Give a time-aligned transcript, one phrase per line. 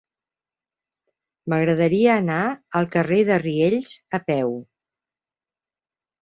[1.53, 2.37] M'agradaria anar
[2.81, 4.57] al carrer de Riells a peu.